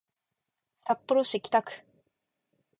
[0.83, 1.71] 札幌市北区